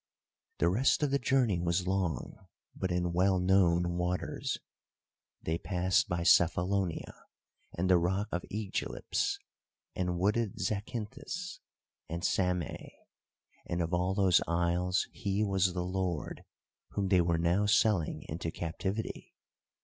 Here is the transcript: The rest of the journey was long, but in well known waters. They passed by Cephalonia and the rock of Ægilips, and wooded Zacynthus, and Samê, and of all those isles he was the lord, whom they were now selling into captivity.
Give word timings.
The 0.57 0.67
rest 0.67 1.03
of 1.03 1.11
the 1.11 1.19
journey 1.19 1.59
was 1.59 1.85
long, 1.85 2.47
but 2.75 2.91
in 2.91 3.13
well 3.13 3.39
known 3.39 3.97
waters. 3.99 4.57
They 5.43 5.59
passed 5.59 6.09
by 6.09 6.23
Cephalonia 6.23 7.13
and 7.77 7.87
the 7.87 7.99
rock 7.99 8.27
of 8.31 8.41
Ægilips, 8.51 9.37
and 9.95 10.17
wooded 10.17 10.55
Zacynthus, 10.57 11.59
and 12.09 12.23
Samê, 12.23 12.93
and 13.67 13.79
of 13.79 13.93
all 13.93 14.15
those 14.15 14.41
isles 14.47 15.07
he 15.11 15.43
was 15.43 15.73
the 15.73 15.85
lord, 15.85 16.45
whom 16.93 17.09
they 17.09 17.21
were 17.21 17.37
now 17.37 17.67
selling 17.67 18.23
into 18.23 18.49
captivity. 18.49 19.35